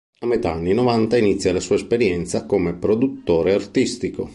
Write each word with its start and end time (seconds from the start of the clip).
A 0.21 0.25
metà 0.25 0.51
anni 0.51 0.73
novanta 0.73 1.15
inizia 1.15 1.53
la 1.53 1.59
sua 1.59 1.75
esperienza 1.75 2.47
come 2.47 2.73
produttore 2.73 3.53
artistico. 3.53 4.29